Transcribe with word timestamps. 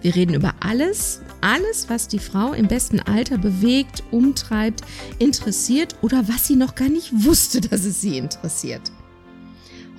Wir 0.00 0.14
reden 0.14 0.34
über 0.34 0.54
alles, 0.60 1.22
alles, 1.40 1.88
was 1.88 2.06
die 2.08 2.20
Frau 2.20 2.52
im 2.52 2.68
besten 2.68 3.00
Alter 3.00 3.38
bewegt, 3.38 4.04
umtreibt, 4.10 4.82
interessiert 5.18 5.96
oder 6.02 6.28
was 6.28 6.46
sie 6.46 6.56
noch 6.56 6.74
gar 6.74 6.88
nicht 6.88 7.24
wusste, 7.24 7.60
dass 7.60 7.84
es 7.84 8.00
sie 8.00 8.16
interessiert. 8.18 8.90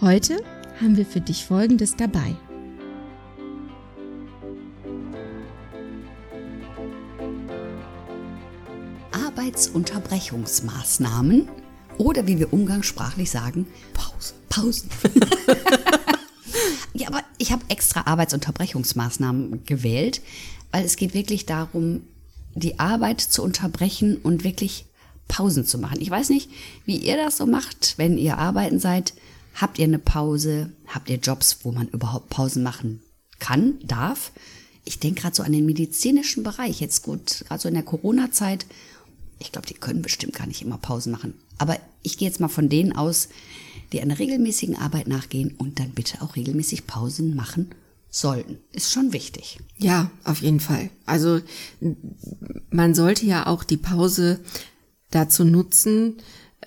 Heute 0.01 0.37
haben 0.79 0.95
wir 0.95 1.05
für 1.05 1.21
dich 1.21 1.45
Folgendes 1.45 1.97
dabei. 1.97 2.35
Arbeitsunterbrechungsmaßnahmen 9.11 11.49
oder 11.97 12.27
wie 12.27 12.39
wir 12.39 12.53
umgangssprachlich 12.53 13.29
sagen, 13.29 13.67
Pause. 13.93 14.33
Pausen. 14.49 14.89
Ja, 16.93 17.07
aber 17.07 17.23
ich 17.37 17.51
habe 17.51 17.63
extra 17.69 18.01
Arbeitsunterbrechungsmaßnahmen 18.07 19.65
gewählt, 19.65 20.21
weil 20.71 20.85
es 20.85 20.95
geht 20.95 21.13
wirklich 21.13 21.45
darum, 21.45 22.01
die 22.55 22.79
Arbeit 22.79 23.21
zu 23.21 23.43
unterbrechen 23.43 24.17
und 24.17 24.43
wirklich 24.43 24.85
Pausen 25.27 25.65
zu 25.65 25.77
machen. 25.77 26.01
Ich 26.01 26.09
weiß 26.09 26.29
nicht, 26.29 26.49
wie 26.85 26.97
ihr 26.97 27.15
das 27.15 27.37
so 27.37 27.45
macht, 27.45 27.93
wenn 27.97 28.17
ihr 28.17 28.37
arbeiten 28.37 28.79
seid. 28.79 29.13
Habt 29.55 29.79
ihr 29.79 29.85
eine 29.85 29.99
Pause? 29.99 30.71
Habt 30.87 31.09
ihr 31.09 31.17
Jobs, 31.17 31.59
wo 31.63 31.71
man 31.71 31.87
überhaupt 31.87 32.29
Pausen 32.29 32.63
machen 32.63 33.01
kann, 33.39 33.79
darf? 33.83 34.31
Ich 34.85 34.99
denke 34.99 35.21
gerade 35.21 35.35
so 35.35 35.43
an 35.43 35.51
den 35.51 35.65
medizinischen 35.65 36.43
Bereich. 36.43 36.81
Jetzt 36.81 37.03
gut, 37.03 37.45
gerade 37.47 37.61
so 37.61 37.67
in 37.67 37.75
der 37.75 37.83
Corona-Zeit. 37.83 38.65
Ich 39.37 39.51
glaube, 39.51 39.67
die 39.67 39.75
können 39.75 40.01
bestimmt 40.01 40.33
gar 40.33 40.47
nicht 40.47 40.61
immer 40.61 40.77
Pausen 40.77 41.11
machen. 41.11 41.35
Aber 41.57 41.77
ich 42.01 42.17
gehe 42.17 42.27
jetzt 42.27 42.39
mal 42.39 42.47
von 42.47 42.69
denen 42.69 42.93
aus, 42.93 43.29
die 43.91 44.01
einer 44.01 44.19
regelmäßigen 44.19 44.75
Arbeit 44.75 45.07
nachgehen 45.07 45.55
und 45.57 45.79
dann 45.79 45.91
bitte 45.91 46.21
auch 46.21 46.35
regelmäßig 46.35 46.87
Pausen 46.87 47.35
machen 47.35 47.69
sollten. 48.09 48.57
Ist 48.71 48.91
schon 48.91 49.13
wichtig. 49.13 49.59
Ja, 49.77 50.09
auf 50.23 50.41
jeden 50.41 50.59
Fall. 50.59 50.89
Also 51.05 51.41
man 52.69 52.95
sollte 52.95 53.25
ja 53.25 53.47
auch 53.47 53.63
die 53.63 53.77
Pause 53.77 54.39
dazu 55.11 55.43
nutzen, 55.43 56.17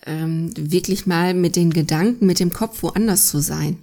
ähm, 0.06 0.50
wirklich 0.56 1.06
mal 1.06 1.34
mit 1.34 1.56
den 1.56 1.72
Gedanken, 1.72 2.26
mit 2.26 2.40
dem 2.40 2.52
Kopf 2.52 2.82
woanders 2.82 3.28
zu 3.28 3.40
sein. 3.40 3.78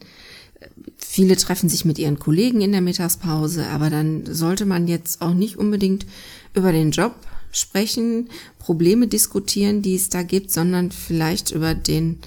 Viele 0.97 1.35
treffen 1.35 1.69
sich 1.69 1.85
mit 1.85 1.97
ihren 1.97 2.19
Kollegen 2.19 2.61
in 2.61 2.71
der 2.71 2.81
Mittagspause, 2.81 3.67
aber 3.67 3.89
dann 3.89 4.25
sollte 4.25 4.65
man 4.65 4.87
jetzt 4.87 5.21
auch 5.21 5.33
nicht 5.33 5.57
unbedingt 5.57 6.05
über 6.53 6.71
den 6.71 6.91
Job 6.91 7.15
sprechen, 7.51 8.29
Probleme 8.59 9.07
diskutieren, 9.07 9.81
die 9.81 9.95
es 9.95 10.09
da 10.09 10.23
gibt, 10.23 10.51
sondern 10.51 10.91
vielleicht 10.91 11.51
über 11.51 11.73
den 11.73 12.19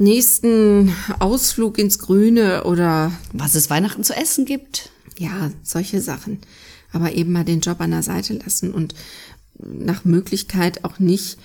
nächsten 0.00 0.92
Ausflug 1.18 1.78
ins 1.78 1.98
Grüne 1.98 2.64
oder 2.64 3.12
was 3.32 3.54
es 3.54 3.70
Weihnachten 3.70 4.02
zu 4.02 4.16
essen 4.16 4.46
gibt. 4.46 4.90
Ja, 5.18 5.50
solche 5.62 6.00
Sachen. 6.00 6.38
Aber 6.92 7.12
eben 7.12 7.32
mal 7.32 7.44
den 7.44 7.60
Job 7.60 7.80
an 7.80 7.90
der 7.90 8.02
Seite 8.02 8.34
lassen 8.34 8.72
und 8.72 8.94
nach 9.58 10.04
Möglichkeit 10.04 10.84
auch 10.84 10.98
nicht 10.98 11.36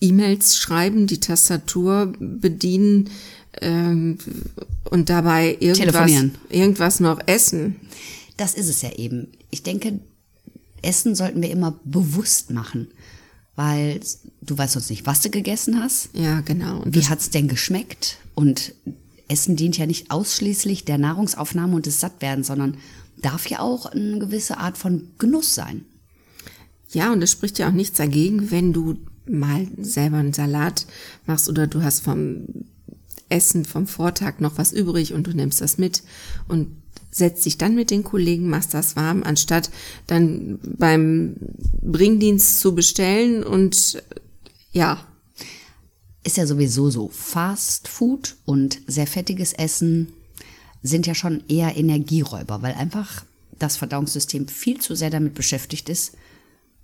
E-Mails 0.00 0.56
schreiben, 0.56 1.06
die 1.06 1.20
Tastatur 1.20 2.12
bedienen 2.18 3.10
ähm, 3.60 4.18
und 4.90 5.10
dabei 5.10 5.56
irgendwas, 5.60 6.10
irgendwas 6.48 6.98
noch 6.98 7.20
essen. 7.26 7.76
Das 8.38 8.54
ist 8.54 8.70
es 8.70 8.82
ja 8.82 8.92
eben. 8.94 9.28
Ich 9.50 9.62
denke, 9.62 10.00
Essen 10.80 11.14
sollten 11.14 11.42
wir 11.42 11.50
immer 11.50 11.78
bewusst 11.84 12.50
machen 12.50 12.88
weil 13.56 14.00
du 14.40 14.56
weißt 14.56 14.74
sonst 14.74 14.90
nicht, 14.90 15.06
was 15.06 15.20
du 15.20 15.30
gegessen 15.30 15.80
hast. 15.80 16.10
Ja, 16.14 16.40
genau. 16.40 16.80
Und 16.80 16.94
wie 16.94 17.06
hat's 17.06 17.30
denn 17.30 17.48
geschmeckt? 17.48 18.18
Und 18.34 18.74
Essen 19.28 19.56
dient 19.56 19.78
ja 19.78 19.86
nicht 19.86 20.10
ausschließlich 20.10 20.84
der 20.84 20.98
Nahrungsaufnahme 20.98 21.76
und 21.76 21.86
des 21.86 22.00
Sattwerden, 22.00 22.44
sondern 22.44 22.76
darf 23.20 23.46
ja 23.46 23.60
auch 23.60 23.86
eine 23.86 24.18
gewisse 24.18 24.58
Art 24.58 24.76
von 24.76 25.08
Genuss 25.18 25.54
sein. 25.54 25.84
Ja, 26.90 27.12
und 27.12 27.22
es 27.22 27.32
spricht 27.32 27.58
ja 27.58 27.68
auch 27.68 27.72
nichts 27.72 27.96
dagegen, 27.96 28.50
wenn 28.50 28.72
du 28.72 28.98
mal 29.26 29.66
selber 29.78 30.18
einen 30.18 30.32
Salat 30.32 30.86
machst 31.26 31.48
oder 31.48 31.66
du 31.66 31.82
hast 31.82 32.00
vom 32.00 32.46
Essen 33.28 33.64
vom 33.64 33.86
Vortag 33.86 34.40
noch 34.40 34.58
was 34.58 34.72
übrig 34.72 35.14
und 35.14 35.26
du 35.26 35.32
nimmst 35.32 35.60
das 35.60 35.78
mit 35.78 36.02
und 36.48 36.81
setzt 37.12 37.44
dich 37.44 37.58
dann 37.58 37.74
mit 37.74 37.90
den 37.90 38.02
Kollegen, 38.02 38.48
machst 38.48 38.74
das 38.74 38.96
warm, 38.96 39.22
anstatt 39.22 39.70
dann 40.06 40.58
beim 40.62 41.36
Bringdienst 41.82 42.58
zu 42.58 42.74
bestellen 42.74 43.44
und 43.44 44.02
ja. 44.72 45.06
Ist 46.24 46.36
ja 46.36 46.46
sowieso 46.46 46.88
so. 46.88 47.08
Fast 47.08 47.88
Food 47.88 48.36
und 48.44 48.80
sehr 48.86 49.08
fettiges 49.08 49.52
Essen 49.52 50.12
sind 50.82 51.06
ja 51.06 51.14
schon 51.14 51.42
eher 51.48 51.76
Energieräuber, 51.76 52.62
weil 52.62 52.74
einfach 52.74 53.24
das 53.58 53.76
Verdauungssystem 53.76 54.48
viel 54.48 54.80
zu 54.80 54.94
sehr 54.94 55.10
damit 55.10 55.34
beschäftigt 55.34 55.88
ist, 55.88 56.12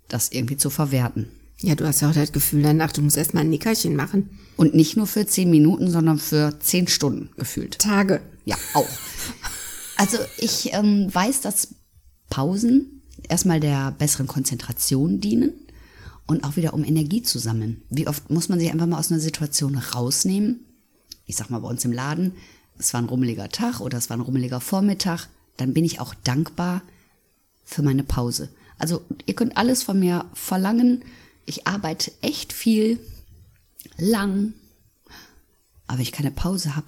das 0.08 0.32
irgendwie 0.32 0.56
zu 0.56 0.70
verwerten. 0.70 1.28
Ja, 1.60 1.74
du 1.74 1.86
hast 1.86 2.00
ja 2.00 2.10
auch 2.10 2.14
das 2.14 2.32
Gefühl 2.32 2.62
danach, 2.62 2.92
du 2.92 3.02
musst 3.02 3.16
erstmal 3.16 3.44
ein 3.44 3.50
Nickerchen 3.50 3.96
machen. 3.96 4.30
Und 4.56 4.74
nicht 4.74 4.96
nur 4.96 5.06
für 5.06 5.26
zehn 5.26 5.50
Minuten, 5.50 5.90
sondern 5.90 6.18
für 6.18 6.58
zehn 6.60 6.86
Stunden 6.86 7.30
gefühlt. 7.36 7.78
Tage. 7.78 8.20
Ja, 8.44 8.56
auch. 8.74 8.88
Also 9.98 10.16
ich 10.38 10.72
ähm, 10.72 11.12
weiß, 11.12 11.42
dass 11.42 11.74
Pausen 12.30 13.02
erstmal 13.28 13.60
der 13.60 13.90
besseren 13.90 14.26
Konzentration 14.26 15.20
dienen 15.20 15.52
und 16.26 16.44
auch 16.44 16.56
wieder 16.56 16.72
um 16.72 16.84
Energie 16.84 17.22
zu 17.22 17.38
sammeln. 17.38 17.82
Wie 17.90 18.08
oft 18.08 18.30
muss 18.30 18.48
man 18.48 18.58
sich 18.58 18.70
einfach 18.70 18.86
mal 18.86 18.98
aus 18.98 19.10
einer 19.10 19.20
Situation 19.20 19.76
rausnehmen? 19.76 20.60
Ich 21.26 21.36
sag 21.36 21.50
mal 21.50 21.58
bei 21.58 21.68
uns 21.68 21.84
im 21.84 21.92
Laden, 21.92 22.32
es 22.78 22.94
war 22.94 23.02
ein 23.02 23.08
rummeliger 23.08 23.50
Tag 23.50 23.80
oder 23.80 23.98
es 23.98 24.08
war 24.08 24.16
ein 24.16 24.22
rummeliger 24.22 24.60
Vormittag, 24.60 25.28
dann 25.58 25.74
bin 25.74 25.84
ich 25.84 26.00
auch 26.00 26.14
dankbar 26.14 26.82
für 27.64 27.82
meine 27.82 28.04
Pause. 28.04 28.48
Also 28.78 29.02
ihr 29.26 29.34
könnt 29.34 29.56
alles 29.56 29.82
von 29.82 29.98
mir 29.98 30.24
verlangen. 30.32 31.02
Ich 31.44 31.66
arbeite 31.66 32.12
echt 32.22 32.52
viel, 32.52 33.00
lang, 33.96 34.54
aber 35.86 36.00
ich 36.00 36.12
keine 36.12 36.30
Pause 36.30 36.76
habe, 36.76 36.86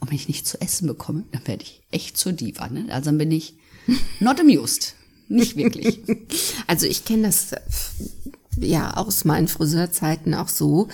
und 0.00 0.08
wenn 0.08 0.16
ich 0.16 0.28
nicht 0.28 0.46
zu 0.46 0.60
essen 0.60 0.86
bekomme, 0.86 1.24
dann 1.32 1.46
werde 1.46 1.62
ich 1.62 1.82
echt 1.90 2.16
zur 2.16 2.32
Diva. 2.32 2.68
Ne? 2.68 2.86
Also 2.90 3.06
dann 3.06 3.18
bin 3.18 3.30
ich 3.30 3.54
not 4.20 4.40
amused. 4.40 4.94
Nicht 5.28 5.56
wirklich. 5.56 6.00
Also 6.66 6.86
ich 6.86 7.04
kenne 7.04 7.24
das 7.24 7.50
ja 8.56 8.96
aus 8.96 9.24
meinen 9.24 9.48
Friseurzeiten 9.48 10.34
auch 10.34 10.48
so. 10.48 10.88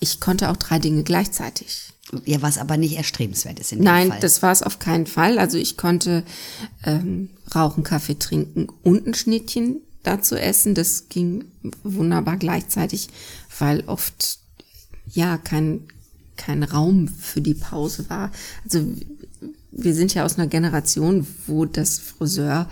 Ich 0.00 0.18
konnte 0.18 0.50
auch 0.50 0.56
drei 0.56 0.78
Dinge 0.80 1.04
gleichzeitig. 1.04 1.92
Ja, 2.24 2.42
was 2.42 2.58
aber 2.58 2.76
nicht 2.76 2.96
erstrebenswert 2.96 3.60
ist 3.60 3.72
in 3.72 3.78
dem 3.78 3.84
Nein, 3.84 4.08
Fall. 4.08 4.20
das 4.20 4.42
war 4.42 4.52
es 4.52 4.62
auf 4.62 4.78
keinen 4.78 5.06
Fall. 5.06 5.38
Also 5.38 5.56
ich 5.56 5.76
konnte 5.76 6.24
ähm, 6.84 7.30
rauchen, 7.54 7.84
Kaffee 7.84 8.18
trinken 8.18 8.68
und 8.82 9.06
ein 9.06 9.14
Schnittchen 9.14 9.80
dazu 10.02 10.36
essen. 10.36 10.74
Das 10.74 11.08
ging 11.08 11.44
wunderbar 11.82 12.36
gleichzeitig, 12.36 13.08
weil 13.58 13.84
oft 13.86 14.38
ja 15.06 15.38
kein 15.38 15.86
kein 16.36 16.62
Raum 16.62 17.08
für 17.08 17.40
die 17.40 17.54
Pause 17.54 18.08
war. 18.08 18.30
Also 18.64 18.84
wir 19.70 19.94
sind 19.94 20.14
ja 20.14 20.24
aus 20.24 20.38
einer 20.38 20.46
Generation, 20.46 21.26
wo 21.46 21.64
das 21.64 21.98
Friseurbild 21.98 22.68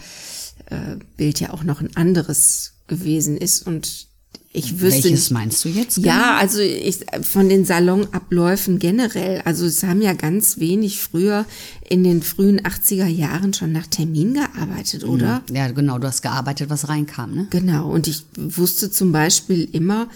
ja 1.40 1.50
auch 1.50 1.64
noch 1.64 1.80
ein 1.80 1.96
anderes 1.96 2.74
gewesen 2.86 3.36
ist 3.36 3.66
und 3.66 4.06
ich 4.54 4.80
wüsste 4.80 5.04
Welches 5.04 5.10
nicht, 5.10 5.30
meinst 5.30 5.64
du 5.64 5.70
jetzt? 5.70 5.94
Genau? 5.94 6.08
Ja, 6.08 6.36
also 6.36 6.60
ich, 6.60 7.06
von 7.22 7.48
den 7.48 7.64
Salonabläufen 7.64 8.78
generell. 8.78 9.40
Also 9.46 9.64
es 9.64 9.82
haben 9.82 10.02
ja 10.02 10.12
ganz 10.12 10.58
wenig 10.58 11.00
früher 11.00 11.46
in 11.88 12.04
den 12.04 12.22
frühen 12.22 12.60
80er 12.60 13.06
Jahren 13.06 13.54
schon 13.54 13.72
nach 13.72 13.86
Termin 13.86 14.34
gearbeitet, 14.34 15.04
oder? 15.04 15.42
Ja, 15.50 15.70
genau. 15.70 15.98
Du 15.98 16.06
hast 16.06 16.20
gearbeitet, 16.20 16.68
was 16.68 16.90
reinkam, 16.90 17.34
ne? 17.34 17.46
Genau. 17.48 17.90
Und 17.90 18.06
ich 18.08 18.24
wusste 18.36 18.90
zum 18.90 19.10
Beispiel 19.10 19.66
immer, 19.72 20.08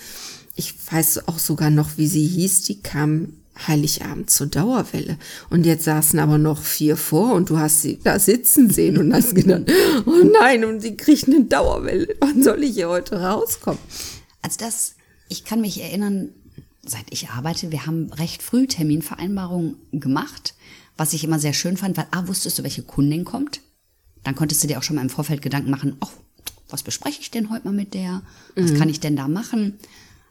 ich 0.57 0.75
weiß 0.91 1.29
auch 1.29 1.39
sogar 1.39 1.71
noch, 1.71 1.99
wie 1.99 2.07
sie 2.07 2.27
hieß, 2.27 2.63
die 2.63 2.81
kam 2.81 3.35
Heiligabend 3.67 4.31
zur 4.31 4.49
Dauerwelle. 4.49 5.19
Und 5.49 5.65
jetzt 5.65 5.85
saßen 5.85 6.19
aber 6.19 6.39
noch 6.39 6.63
vier 6.63 6.97
vor 6.97 7.35
und 7.35 7.49
du 7.49 7.59
hast 7.59 7.83
sie 7.83 7.99
da 8.03 8.19
sitzen 8.19 8.71
sehen 8.71 8.99
und 8.99 9.15
hast 9.15 9.35
gedacht, 9.35 9.63
oh 10.07 10.25
nein, 10.41 10.65
und 10.65 10.81
sie 10.81 10.97
kriegt 10.97 11.29
eine 11.29 11.45
Dauerwelle. 11.45 12.17
Wann 12.21 12.43
soll 12.43 12.65
ich 12.65 12.75
hier 12.75 12.89
heute 12.89 13.21
rauskommen? 13.21 13.81
Also 14.43 14.59
das, 14.61 14.95
ich 15.29 15.45
kann 15.45 15.61
mich 15.61 15.81
erinnern, 15.81 16.31
seit 16.85 17.07
ich 17.11 17.31
arbeite, 17.31 17.73
wir 17.73 17.87
haben 17.87 18.13
recht 18.13 18.43
früh 18.43 18.67
Terminvereinbarungen 18.67 19.77
gemacht, 19.93 20.55
was 20.97 21.13
ich 21.13 21.25
immer 21.25 21.39
sehr 21.39 21.53
schön 21.53 21.77
fand, 21.77 21.97
weil, 21.97 22.07
ah, 22.11 22.29
wusstest 22.29 22.59
du, 22.59 22.63
welche 22.63 22.83
Kundin 22.83 23.25
kommt? 23.25 23.61
Dann 24.23 24.35
konntest 24.35 24.63
du 24.63 24.69
dir 24.69 24.79
auch 24.79 24.83
schon 24.83 24.97
mal 24.97 25.03
im 25.03 25.11
Vorfeld 25.11 25.43
Gedanken 25.43 25.71
machen, 25.71 25.97
oh, 26.01 26.09
was 26.69 26.83
bespreche 26.83 27.21
ich 27.21 27.31
denn 27.31 27.51
heute 27.51 27.67
mal 27.67 27.75
mit 27.75 27.95
der? 27.95 28.23
Was 28.57 28.75
kann 28.75 28.89
ich 28.89 28.99
denn 28.99 29.15
da 29.15 29.29
machen? 29.29 29.79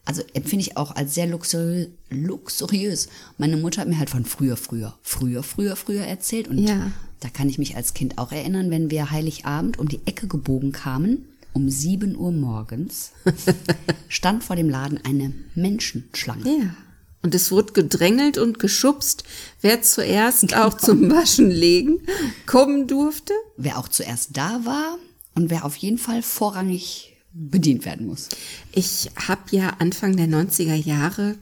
Also 0.06 0.22
empfinde 0.34 0.62
ich 0.63 0.78
auch 0.78 0.96
als 0.96 1.16
sehr 1.16 1.25
luxuriös, 1.28 1.88
luxuriös. 2.12 3.07
Meine 3.38 3.57
Mutter 3.57 3.81
hat 3.81 3.88
mir 3.88 3.98
halt 3.98 4.10
von 4.12 4.24
früher, 4.25 4.56
früher, 4.56 4.96
früher, 5.02 5.42
früher, 5.42 5.75
früher 5.75 6.04
erzählt. 6.04 6.48
Und 6.48 6.60
Ja. 6.60 6.92
da 7.22 7.30
kann 7.30 7.50
ich 7.50 7.57
mich 7.57 7.75
als 7.75 7.94
Kind 7.96 8.18
auch 8.19 8.31
erinnern, 8.31 8.69
wenn 8.69 8.92
wir 8.92 9.10
Heiligabend 9.12 9.80
um 9.80 9.88
die 9.88 10.02
Ecke 10.06 10.28
gebogen 10.28 10.72
kamen, 10.72 11.25
um 11.54 11.69
7 11.69 12.16
Uhr 12.16 12.31
morgens, 12.31 13.12
stand 14.07 14.44
vor 14.44 14.56
dem 14.56 14.69
Laden 14.69 15.00
eine 15.04 15.34
Menschenschlange. 15.56 16.44
Ja. 16.46 16.75
Und 17.24 17.34
es 17.34 17.50
wurde 17.51 17.74
gedrängelt 17.74 18.38
und 18.38 18.60
geschubst, 18.60 19.24
wer 19.62 19.81
zuerst 19.81 20.56
auch 20.56 20.78
zum 20.78 21.10
Waschen 21.10 21.50
legen 21.50 22.01
kommen 22.46 22.86
durfte. 22.88 23.34
Wer 23.58 23.80
auch 23.80 23.88
zuerst 23.88 24.38
da 24.38 24.63
war 24.66 25.00
und 25.34 25.50
wer 25.50 25.66
auf 25.66 25.75
jeden 25.78 25.98
Fall 25.98 26.22
vorrangig 26.22 27.14
bedient 27.36 27.86
werden 27.86 28.08
muss. 28.08 28.30
Ich 28.72 29.10
habe 29.28 29.42
ja 29.52 29.76
Anfang 29.80 30.16
der 30.16 30.28
90er 30.28 30.76
Jahre 30.76 31.36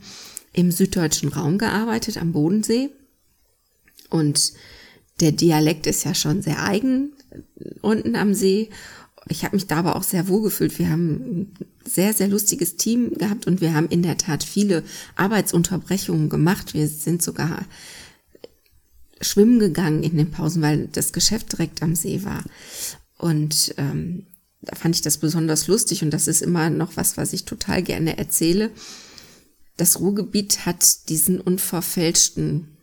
im 0.52 0.72
süddeutschen 0.72 1.30
Raum 1.30 1.58
gearbeitet, 1.58 2.18
am 2.18 2.32
Bodensee. 2.32 2.90
Und 4.10 4.54
der 5.20 5.32
Dialekt 5.32 5.88
ist 5.88 6.04
ja 6.04 6.16
schon 6.16 6.42
sehr 6.42 6.64
eigen 6.64 7.14
unten 7.82 8.16
am 8.16 8.34
See. 8.34 8.70
Ich 9.30 9.46
habe 9.46 9.56
mich 9.56 9.68
da 9.68 9.78
aber 9.78 9.96
auch 9.96 10.04
sehr 10.04 10.28
wohl 10.28 10.42
gefühlt. 10.42 10.78
Wir 10.80 10.90
haben 10.90 11.14
ein 11.14 11.54
sehr, 11.86 12.14
sehr 12.14 12.28
lustiges 12.28 12.76
Team 12.76 13.14
gehabt 13.14 13.48
und 13.48 13.62
wir 13.62 13.74
haben 13.74 13.88
in 13.88 14.04
der 14.04 14.18
Tat 14.18 14.44
viele 14.44 14.84
Arbeitsunterbrechungen 15.16 16.30
gemacht. 16.30 16.74
Wir 16.74 16.88
sind 16.88 17.22
sogar 17.22 17.66
schwimmen 19.22 19.60
gegangen 19.60 20.04
in 20.04 20.18
den 20.18 20.32
Pausen, 20.32 20.62
weil 20.62 20.88
das 20.88 21.14
Geschäft 21.14 21.54
direkt 21.54 21.82
am 21.82 21.96
See 21.96 22.24
war. 22.24 22.44
Und 23.18 23.74
ähm, 23.78 24.26
da 24.64 24.76
fand 24.76 24.96
ich 24.96 25.02
das 25.02 25.18
besonders 25.18 25.68
lustig 25.68 26.04
und 26.04 26.12
das 26.12 26.28
ist 26.28 26.42
immer 26.42 26.70
noch 26.70 26.96
was, 26.96 27.18
was 27.18 27.34
ich 27.34 27.46
total 27.46 27.84
gerne 27.84 28.18
erzähle. 28.18 28.72
Das 29.78 30.00
Ruhrgebiet 30.00 30.66
hat 30.66 31.10
diesen 31.10 31.42
unverfälschten 31.42 32.78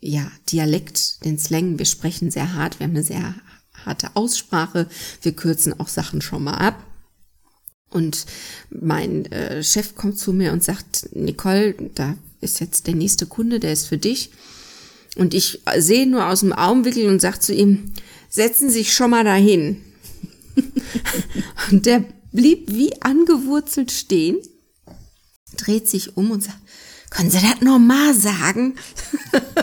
ja, 0.00 0.30
Dialekt, 0.50 1.24
den 1.24 1.38
Slang. 1.38 1.78
Wir 1.78 1.86
sprechen 1.86 2.30
sehr 2.30 2.54
hart, 2.54 2.78
wir 2.78 2.86
haben 2.86 2.94
eine 2.94 3.02
sehr 3.02 3.34
harte 3.84 4.14
Aussprache, 4.14 4.88
wir 5.22 5.32
kürzen 5.32 5.78
auch 5.78 5.88
Sachen 5.88 6.20
schon 6.20 6.44
mal 6.44 6.54
ab. 6.54 6.84
Und 7.90 8.26
mein 8.70 9.26
äh, 9.26 9.62
Chef 9.62 9.94
kommt 9.94 10.18
zu 10.18 10.32
mir 10.32 10.52
und 10.52 10.62
sagt, 10.62 11.08
Nicole, 11.14 11.74
da 11.94 12.16
ist 12.40 12.60
jetzt 12.60 12.86
der 12.86 12.94
nächste 12.94 13.26
Kunde, 13.26 13.60
der 13.60 13.72
ist 13.72 13.86
für 13.86 13.98
dich. 13.98 14.30
Und 15.16 15.32
ich 15.32 15.62
sehe 15.78 16.06
nur 16.06 16.26
aus 16.26 16.40
dem 16.40 16.52
Augenwinkel 16.52 17.08
und 17.08 17.20
sage 17.20 17.40
zu 17.40 17.54
ihm, 17.54 17.92
setzen 18.28 18.68
Sie 18.68 18.78
sich 18.78 18.92
schon 18.92 19.10
mal 19.10 19.24
dahin. 19.24 19.80
und 21.70 21.86
der 21.86 22.04
blieb 22.32 22.72
wie 22.72 23.00
angewurzelt 23.02 23.92
stehen, 23.92 24.38
dreht 25.56 25.88
sich 25.88 26.16
um 26.16 26.30
und 26.30 26.44
sagt, 26.44 26.58
können 27.10 27.30
Sie 27.30 27.40
das 27.40 27.60
normal 27.60 28.14
sagen? 28.14 28.74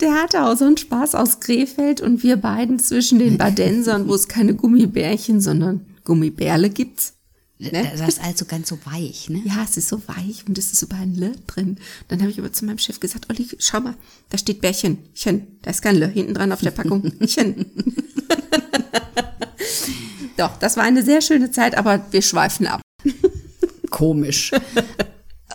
Der 0.00 0.14
hatte 0.14 0.44
auch 0.44 0.56
so 0.56 0.64
einen 0.64 0.76
Spaß 0.76 1.14
aus 1.14 1.40
Krefeld 1.40 2.00
und 2.00 2.22
wir 2.22 2.36
beiden 2.36 2.78
zwischen 2.78 3.18
den 3.18 3.38
Badensern, 3.38 4.08
wo 4.08 4.14
es 4.14 4.28
keine 4.28 4.54
Gummibärchen, 4.54 5.40
sondern 5.40 5.86
Gummibärle 6.04 6.70
gibt. 6.70 7.12
Ne? 7.58 7.92
Das 7.96 8.08
ist 8.08 8.20
also 8.22 8.44
ganz 8.44 8.68
so 8.68 8.78
weich, 8.84 9.28
ne? 9.28 9.40
Ja, 9.44 9.62
es 9.62 9.76
ist 9.76 9.88
so 9.88 10.02
weich 10.08 10.44
und 10.48 10.58
es 10.58 10.72
ist 10.72 10.82
überall 10.82 11.02
ein 11.02 11.22
L 11.22 11.36
drin. 11.46 11.78
Dann 12.08 12.20
habe 12.20 12.30
ich 12.30 12.38
aber 12.40 12.52
zu 12.52 12.64
meinem 12.64 12.78
Chef 12.78 12.98
gesagt, 12.98 13.30
Olli, 13.30 13.48
schau 13.58 13.80
mal, 13.80 13.94
da 14.30 14.38
steht 14.38 14.60
Bärchen, 14.60 14.98
Chen, 15.14 15.46
da 15.62 15.70
ist 15.70 15.82
kein 15.82 16.02
L 16.02 16.10
hinten 16.10 16.34
dran 16.34 16.50
auf 16.50 16.60
der 16.60 16.72
Packung, 16.72 17.12
Chen. 17.26 17.66
Doch, 20.36 20.56
das 20.58 20.76
war 20.76 20.84
eine 20.84 21.02
sehr 21.02 21.20
schöne 21.20 21.50
Zeit, 21.50 21.76
aber 21.76 22.04
wir 22.10 22.22
schweifen 22.22 22.66
ab. 22.66 22.80
Komisch. 23.90 24.52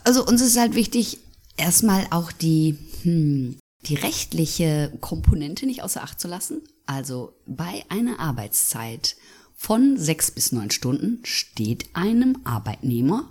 Also 0.03 0.25
uns 0.25 0.41
ist 0.41 0.57
halt 0.57 0.75
wichtig, 0.75 1.19
erstmal 1.57 2.07
auch 2.11 2.31
die, 2.31 2.77
hm, 3.03 3.57
die 3.85 3.95
rechtliche 3.95 4.93
Komponente 5.01 5.65
nicht 5.65 5.83
außer 5.83 6.03
Acht 6.03 6.19
zu 6.19 6.27
lassen. 6.27 6.61
Also 6.85 7.33
bei 7.45 7.83
einer 7.89 8.19
Arbeitszeit 8.19 9.15
von 9.55 9.97
sechs 9.97 10.31
bis 10.31 10.51
neun 10.51 10.71
Stunden 10.71 11.19
steht 11.23 11.89
einem 11.93 12.37
Arbeitnehmer 12.43 13.29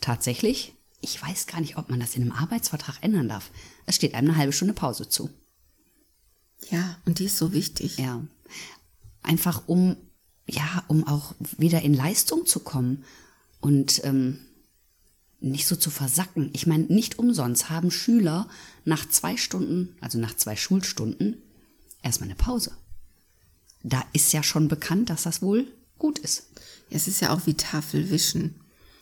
tatsächlich, 0.00 0.74
ich 1.00 1.22
weiß 1.22 1.46
gar 1.46 1.60
nicht, 1.60 1.78
ob 1.78 1.90
man 1.90 2.00
das 2.00 2.16
in 2.16 2.22
einem 2.22 2.32
Arbeitsvertrag 2.32 2.96
ändern 3.02 3.28
darf, 3.28 3.50
es 3.86 3.94
steht 3.96 4.14
einem 4.14 4.30
eine 4.30 4.38
halbe 4.38 4.52
Stunde 4.52 4.74
Pause 4.74 5.08
zu. 5.08 5.30
Ja, 6.70 6.96
und 7.04 7.18
die 7.18 7.26
ist 7.26 7.38
so 7.38 7.52
wichtig. 7.52 7.98
Ja. 7.98 8.22
Einfach 9.22 9.62
um, 9.66 9.96
ja, 10.46 10.84
um 10.88 11.06
auch 11.06 11.34
wieder 11.58 11.82
in 11.82 11.94
Leistung 11.94 12.46
zu 12.46 12.60
kommen 12.60 13.04
und 13.60 14.04
ähm, 14.04 14.38
nicht 15.40 15.66
so 15.66 15.76
zu 15.76 15.90
versacken. 15.90 16.50
Ich 16.52 16.66
meine, 16.66 16.84
nicht 16.84 17.18
umsonst 17.18 17.70
haben 17.70 17.90
Schüler 17.90 18.48
nach 18.84 19.08
zwei 19.08 19.36
Stunden, 19.36 19.96
also 20.00 20.18
nach 20.18 20.34
zwei 20.36 20.56
Schulstunden, 20.56 21.42
erstmal 22.02 22.28
eine 22.28 22.36
Pause. 22.36 22.72
Da 23.82 24.02
ist 24.12 24.32
ja 24.32 24.42
schon 24.42 24.68
bekannt, 24.68 25.10
dass 25.10 25.24
das 25.24 25.42
wohl 25.42 25.66
gut 25.98 26.18
ist. 26.18 26.48
Es 26.90 27.08
ist 27.08 27.20
ja 27.20 27.34
auch 27.34 27.46
wie 27.46 27.54
Tafelwischen. 27.54 28.54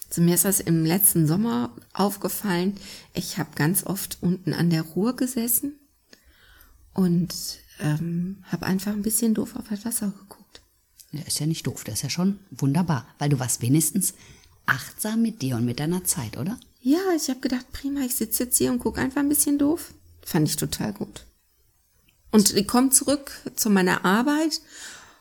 Also 0.08 0.22
mir 0.22 0.34
ist 0.34 0.44
das 0.44 0.60
im 0.60 0.84
letzten 0.84 1.26
Sommer 1.26 1.74
aufgefallen. 1.92 2.76
Ich 3.14 3.38
habe 3.38 3.50
ganz 3.54 3.84
oft 3.84 4.18
unten 4.20 4.52
an 4.52 4.70
der 4.70 4.82
Ruhr 4.82 5.16
gesessen 5.16 5.74
und 6.92 7.34
ähm, 7.80 8.44
habe 8.44 8.66
einfach 8.66 8.92
ein 8.92 9.02
bisschen 9.02 9.34
doof 9.34 9.56
auf 9.56 9.68
das 9.68 9.84
Wasser 9.84 10.08
geguckt. 10.08 10.41
Der 11.12 11.26
ist 11.26 11.38
ja 11.40 11.46
nicht 11.46 11.66
doof, 11.66 11.84
der 11.84 11.94
ist 11.94 12.02
ja 12.02 12.10
schon 12.10 12.38
wunderbar, 12.50 13.06
weil 13.18 13.28
du 13.28 13.38
warst 13.38 13.60
wenigstens 13.60 14.14
achtsam 14.66 15.22
mit 15.22 15.42
dir 15.42 15.56
und 15.56 15.64
mit 15.64 15.78
deiner 15.80 16.04
Zeit, 16.04 16.38
oder? 16.38 16.58
Ja, 16.80 17.00
ich 17.16 17.28
habe 17.28 17.40
gedacht, 17.40 17.70
prima, 17.72 18.00
ich 18.00 18.14
sitze 18.14 18.44
jetzt 18.44 18.58
hier 18.58 18.72
und 18.72 18.78
gucke 18.78 19.00
einfach 19.00 19.20
ein 19.20 19.28
bisschen 19.28 19.58
doof. 19.58 19.92
Fand 20.24 20.48
ich 20.48 20.56
total 20.56 20.92
gut. 20.92 21.26
Und 22.30 22.54
ich 22.54 22.66
komme 22.66 22.90
zurück 22.90 23.30
zu 23.56 23.68
meiner 23.68 24.04
Arbeit 24.04 24.60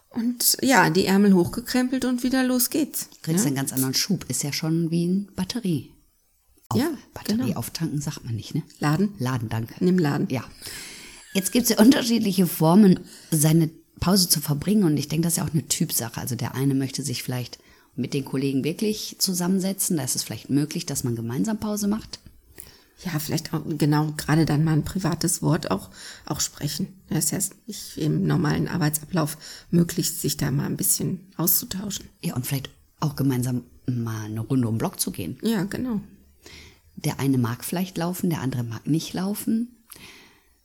und 0.09 0.57
ja, 0.61 0.89
die 0.89 1.05
Ärmel 1.05 1.33
hochgekrempelt 1.33 2.05
und 2.05 2.23
wieder 2.23 2.43
los 2.43 2.69
geht's. 2.69 3.09
Kriegst 3.21 3.43
ja? 3.43 3.47
einen 3.47 3.55
ganz 3.55 3.73
anderen 3.73 3.93
Schub. 3.93 4.25
Ist 4.29 4.43
ja 4.43 4.53
schon 4.53 4.91
wie 4.91 5.05
ein 5.05 5.27
Batterie. 5.35 5.91
Auf, 6.69 6.79
Ja, 6.79 6.89
Batterie 7.13 7.47
genau. 7.47 7.59
auftanken 7.59 8.01
sagt 8.01 8.23
man 8.23 8.35
nicht, 8.35 8.55
ne? 8.55 8.63
Laden? 8.79 9.13
Laden, 9.19 9.49
danke. 9.49 9.75
Nimm 9.83 9.99
Laden. 9.99 10.27
Ja. 10.29 10.45
Jetzt 11.33 11.51
gibt 11.51 11.63
es 11.63 11.69
ja 11.69 11.79
unterschiedliche 11.79 12.47
Formen, 12.47 13.01
seine 13.29 13.69
Pause 14.01 14.27
zu 14.27 14.41
verbringen. 14.41 14.83
Und 14.83 14.97
ich 14.97 15.07
denke, 15.07 15.23
das 15.23 15.33
ist 15.33 15.37
ja 15.37 15.45
auch 15.45 15.53
eine 15.53 15.67
Typsache. 15.67 16.19
Also 16.19 16.35
der 16.35 16.55
eine 16.55 16.75
möchte 16.75 17.03
sich 17.03 17.23
vielleicht 17.23 17.59
mit 17.95 18.13
den 18.13 18.25
Kollegen 18.25 18.65
wirklich 18.65 19.15
zusammensetzen. 19.19 19.95
Da 19.95 20.03
ist 20.03 20.17
es 20.17 20.23
vielleicht 20.23 20.49
möglich, 20.49 20.85
dass 20.85 21.05
man 21.05 21.15
gemeinsam 21.15 21.59
Pause 21.59 21.87
macht. 21.87 22.19
Ja, 23.05 23.17
vielleicht 23.19 23.53
auch 23.53 23.61
genau 23.65 24.13
gerade 24.17 24.45
dann 24.45 24.63
mal 24.63 24.73
ein 24.73 24.83
privates 24.83 25.41
Wort 25.41 25.71
auch, 25.71 25.89
auch 26.25 26.39
sprechen. 26.39 26.87
Das 27.09 27.31
ja 27.31 27.39
nicht 27.65 27.97
im 27.97 28.27
normalen 28.27 28.67
Arbeitsablauf 28.67 29.37
möglich, 29.71 30.11
sich 30.11 30.37
da 30.37 30.51
mal 30.51 30.65
ein 30.65 30.77
bisschen 30.77 31.21
auszutauschen. 31.37 32.05
Ja, 32.23 32.35
und 32.35 32.45
vielleicht 32.45 32.69
auch 32.99 33.15
gemeinsam 33.15 33.63
mal 33.87 34.25
eine 34.25 34.41
Runde 34.41 34.67
um 34.67 34.75
den 34.75 34.79
Block 34.79 34.99
zu 34.99 35.11
gehen. 35.11 35.37
Ja, 35.41 35.63
genau. 35.63 36.01
Der 36.95 37.19
eine 37.19 37.39
mag 37.39 37.63
vielleicht 37.63 37.97
laufen, 37.97 38.29
der 38.29 38.41
andere 38.41 38.63
mag 38.63 38.85
nicht 38.85 39.13
laufen. 39.13 39.75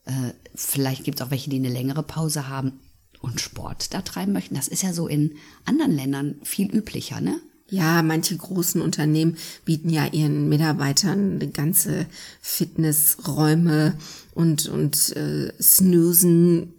Äh, 0.04 0.32
vielleicht 0.54 1.04
gibt 1.04 1.20
es 1.20 1.26
auch 1.26 1.30
welche, 1.30 1.48
die 1.48 1.56
eine 1.56 1.70
längere 1.70 2.02
Pause 2.02 2.48
haben 2.48 2.80
und 3.20 3.40
Sport 3.40 3.94
da 3.94 4.02
treiben 4.02 4.32
möchten. 4.32 4.54
Das 4.54 4.68
ist 4.68 4.82
ja 4.82 4.92
so 4.92 5.08
in 5.08 5.32
anderen 5.64 5.92
Ländern 5.92 6.37
viel 6.42 6.75
üblicher, 6.75 7.20
ne? 7.20 7.40
Ja, 7.68 8.02
manche 8.02 8.37
großen 8.37 8.80
Unternehmen 8.80 9.37
bieten 9.64 9.90
ja 9.90 10.06
ihren 10.06 10.49
Mitarbeitern 10.49 11.35
eine 11.35 11.49
ganze 11.49 12.06
Fitnessräume 12.40 13.99
und, 14.35 14.68
und 14.68 15.16
äh, 15.16 15.52
Snoozen 15.61 16.73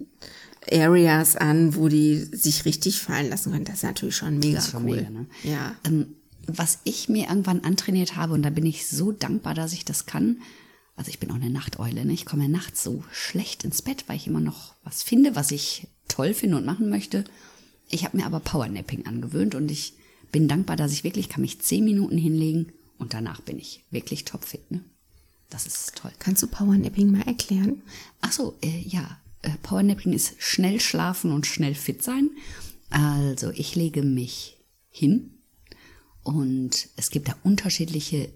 Areas 0.72 1.36
an, 1.36 1.76
wo 1.76 1.88
die 1.90 2.18
sich 2.18 2.66
richtig 2.66 3.00
fallen 3.00 3.30
lassen 3.30 3.52
können. 3.52 3.66
Das 3.66 3.76
ist 3.76 3.84
natürlich 3.84 4.16
schon 4.16 4.40
mega 4.40 4.62
cool. 4.74 4.82
mega, 4.82 5.10
ne? 5.10 5.26
Ja. 5.44 5.76
Ähm, 5.86 6.08
was 6.46 6.80
ich 6.86 7.10
mir 7.10 7.28
irgendwann 7.28 7.62
antrainiert 7.62 8.16
habe, 8.16 8.34
und 8.34 8.44
da 8.44 8.50
bin 8.50 8.66
ich 8.66 8.88
so 8.88 9.12
dankbar, 9.12 9.54
dass 9.54 9.74
ich 9.74 9.84
das 9.84 10.06
kann. 10.06 10.42
Also 10.96 11.10
ich 11.10 11.20
bin 11.20 11.30
auch 11.32 11.36
eine 11.36 11.50
Nachteule, 11.50 12.06
ne? 12.06 12.14
Ich 12.14 12.26
komme 12.26 12.44
ja 12.44 12.50
nachts 12.50 12.84
so 12.84 13.04
schlecht 13.12 13.66
ins 13.66 13.82
Bett, 13.82 14.06
weil 14.08 14.16
ich 14.16 14.28
immer 14.28 14.40
noch 14.40 14.76
was 14.84 15.04
finde, 15.04 15.36
was 15.36 15.52
ich 15.52 15.88
toll 16.18 16.34
finde 16.34 16.58
und 16.58 16.66
machen 16.66 16.90
möchte. 16.90 17.24
Ich 17.90 18.04
habe 18.04 18.18
mir 18.18 18.26
aber 18.26 18.40
Powernapping 18.40 19.06
angewöhnt 19.06 19.54
und 19.54 19.70
ich 19.70 19.94
bin 20.32 20.48
dankbar, 20.48 20.76
dass 20.76 20.92
ich 20.92 21.04
wirklich 21.04 21.30
kann 21.30 21.42
mich 21.42 21.62
zehn 21.62 21.86
Minuten 21.86 22.18
hinlegen 22.18 22.74
und 22.98 23.14
danach 23.14 23.42
bin 23.42 23.60
ich 23.60 23.84
wirklich 23.92 24.26
topfit, 24.26 24.72
ne? 24.72 24.84
Das 25.50 25.66
ist 25.66 25.96
toll. 25.96 26.12
Kannst 26.20 26.44
du 26.44 26.48
Powernapping 26.48 27.10
mal 27.12 27.22
erklären? 27.22 27.84
Ach 28.20 28.34
so, 28.34 28.58
äh, 28.62 28.82
ja. 28.82 29.22
Äh, 29.44 29.52
Powernapping 29.62 30.12
ist 30.12 30.34
schnell 30.40 30.82
schlafen 30.82 31.32
und 31.32 31.46
schnell 31.46 31.76
fit 31.76 32.04
sein. 32.04 32.32
Also 32.90 33.52
ich 33.52 33.76
lege 33.76 34.02
mich 34.02 34.58
hin 34.90 35.38
und 36.24 36.90
es 36.98 37.12
gibt 37.12 37.30
da 37.30 37.36
unterschiedliche 37.44 38.30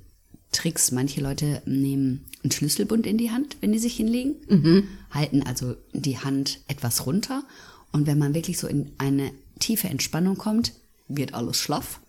Tricks. 0.51 0.91
Manche 0.91 1.22
Leute 1.22 1.62
nehmen 1.65 2.25
einen 2.43 2.51
Schlüsselbund 2.51 3.05
in 3.08 3.17
die 3.17 3.31
Hand, 3.31 3.58
wenn 3.62 3.72
die 3.72 3.79
sich 3.79 3.96
hinlegen, 3.96 4.88
halten 5.12 5.43
also 5.43 5.75
die 5.93 6.17
Hand 6.17 6.60
etwas 6.67 7.05
runter 7.05 7.43
und 7.91 8.08
wenn 8.08 8.17
man 8.17 8.34
wirklich 8.34 8.58
so 8.58 8.67
in 8.67 8.91
eine 8.98 9.31
tiefe 9.60 9.89
Entspannung 9.89 10.38
kommt, 10.38 10.74
wird 11.08 11.34
alles 11.34 11.58
schlaff 11.58 12.00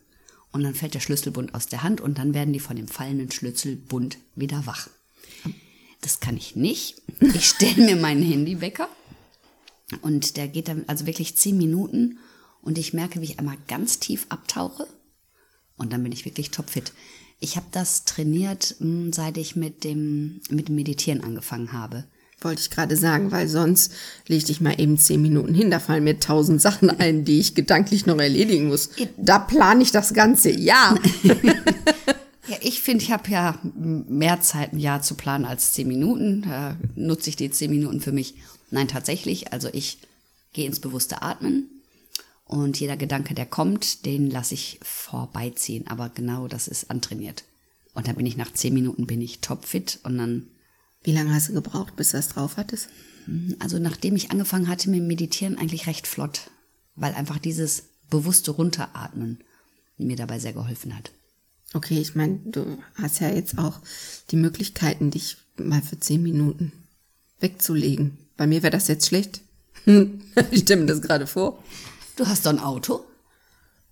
und 0.52 0.62
dann 0.62 0.74
fällt 0.74 0.94
der 0.94 1.00
Schlüsselbund 1.00 1.54
aus 1.54 1.66
der 1.66 1.82
Hand 1.82 2.00
und 2.00 2.18
dann 2.18 2.34
werden 2.34 2.52
die 2.52 2.60
von 2.60 2.76
dem 2.76 2.88
fallenden 2.88 3.30
Schlüsselbund 3.30 4.18
wieder 4.36 4.66
wach. 4.66 4.88
Das 6.00 6.20
kann 6.20 6.36
ich 6.36 6.56
nicht. 6.56 7.00
Ich 7.20 7.48
stelle 7.48 7.84
mir 7.84 7.96
meinen 7.96 8.22
Handywecker 8.22 8.88
und 10.02 10.36
der 10.36 10.48
geht 10.48 10.68
dann 10.68 10.84
also 10.86 11.06
wirklich 11.06 11.36
zehn 11.36 11.56
Minuten 11.56 12.18
und 12.60 12.78
ich 12.78 12.92
merke, 12.92 13.20
wie 13.20 13.26
ich 13.26 13.38
einmal 13.38 13.58
ganz 13.68 13.98
tief 13.98 14.26
abtauche 14.28 14.86
und 15.76 15.92
dann 15.92 16.02
bin 16.02 16.12
ich 16.12 16.24
wirklich 16.24 16.50
topfit. 16.50 16.92
Ich 17.42 17.56
habe 17.56 17.66
das 17.72 18.04
trainiert, 18.04 18.76
hm, 18.78 19.12
seit 19.12 19.36
ich 19.36 19.56
mit 19.56 19.82
dem, 19.82 20.40
mit 20.48 20.68
dem 20.68 20.76
Meditieren 20.76 21.24
angefangen 21.24 21.72
habe. 21.72 22.04
Wollte 22.40 22.60
ich 22.62 22.70
gerade 22.70 22.96
sagen, 22.96 23.32
weil 23.32 23.48
sonst 23.48 23.92
lege 24.28 24.50
ich 24.50 24.60
mal 24.60 24.80
eben 24.80 24.96
zehn 24.96 25.20
Minuten 25.20 25.52
hin, 25.52 25.68
da 25.68 25.80
fallen 25.80 26.04
mir 26.04 26.20
tausend 26.20 26.62
Sachen 26.62 26.88
ein, 26.88 27.24
die 27.24 27.40
ich 27.40 27.56
gedanklich 27.56 28.06
noch 28.06 28.18
erledigen 28.18 28.68
muss. 28.68 28.90
Da 29.16 29.40
plane 29.40 29.82
ich 29.82 29.90
das 29.90 30.14
ganze 30.14 30.50
Jahr. 30.50 30.98
Ja, 32.48 32.56
ich 32.60 32.82
finde, 32.82 33.04
ich 33.04 33.12
habe 33.12 33.30
ja 33.30 33.56
mehr 33.62 34.40
Zeit 34.40 34.72
im 34.72 34.80
Jahr 34.80 35.00
zu 35.00 35.14
planen 35.14 35.44
als 35.44 35.74
zehn 35.74 35.86
Minuten. 35.86 36.42
Da 36.42 36.76
nutze 36.96 37.30
ich 37.30 37.36
die 37.36 37.52
zehn 37.52 37.70
Minuten 37.70 38.00
für 38.00 38.10
mich. 38.10 38.34
Nein, 38.72 38.88
tatsächlich. 38.88 39.52
Also 39.52 39.68
ich 39.72 39.98
gehe 40.52 40.66
ins 40.66 40.80
bewusste 40.80 41.22
Atmen 41.22 41.70
und 42.52 42.78
jeder 42.78 42.98
Gedanke, 42.98 43.34
der 43.34 43.46
kommt, 43.46 44.04
den 44.04 44.30
lasse 44.30 44.52
ich 44.52 44.78
vorbeiziehen. 44.82 45.86
Aber 45.86 46.10
genau 46.10 46.48
das 46.48 46.68
ist 46.68 46.90
antrainiert. 46.90 47.44
Und 47.94 48.08
dann 48.08 48.16
bin 48.16 48.26
ich 48.26 48.36
nach 48.36 48.52
zehn 48.52 48.74
Minuten 48.74 49.06
bin 49.06 49.22
ich 49.22 49.40
topfit 49.40 50.00
und 50.04 50.18
dann. 50.18 50.48
Wie 51.02 51.12
lange 51.12 51.34
hast 51.34 51.48
du 51.48 51.54
gebraucht, 51.54 51.96
bis 51.96 52.10
du 52.10 52.18
das 52.18 52.28
drauf 52.28 52.56
hattest? 52.56 52.88
Also 53.58 53.78
nachdem 53.78 54.14
ich 54.14 54.30
angefangen 54.30 54.68
hatte 54.68 54.88
mit 54.88 55.00
dem 55.00 55.08
Meditieren, 55.08 55.58
eigentlich 55.58 55.88
recht 55.88 56.06
flott, 56.06 56.50
weil 56.94 57.14
einfach 57.14 57.38
dieses 57.38 57.84
bewusste 58.08 58.52
Runteratmen 58.52 59.38
mir 59.96 60.14
dabei 60.14 60.38
sehr 60.38 60.52
geholfen 60.52 60.96
hat. 60.96 61.10
Okay, 61.74 62.00
ich 62.00 62.14
meine, 62.14 62.38
du 62.44 62.78
hast 62.94 63.20
ja 63.20 63.30
jetzt 63.30 63.58
auch 63.58 63.80
die 64.30 64.36
Möglichkeiten, 64.36 65.10
dich 65.10 65.38
mal 65.56 65.82
für 65.82 65.98
zehn 65.98 66.22
Minuten 66.22 66.70
wegzulegen. 67.40 68.18
Bei 68.36 68.46
mir 68.46 68.62
wäre 68.62 68.70
das 68.70 68.86
jetzt 68.86 69.06
schlecht. 69.08 69.40
ich 70.50 70.60
stelle 70.60 70.82
mir 70.82 70.86
das 70.86 71.02
gerade 71.02 71.26
vor. 71.26 71.64
Du 72.16 72.26
hast 72.26 72.46
doch 72.46 72.50
ein 72.50 72.58
Auto? 72.58 73.04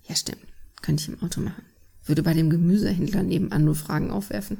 Ja, 0.06 0.14
stimmt. 0.14 0.42
Könnte 0.82 1.02
ich 1.02 1.08
im 1.08 1.22
Auto 1.22 1.40
machen. 1.40 1.64
Würde 2.04 2.22
bei 2.22 2.34
dem 2.34 2.50
Gemüsehändler 2.50 3.22
nebenan 3.22 3.64
nur 3.64 3.74
Fragen 3.74 4.10
aufwerfen. 4.10 4.58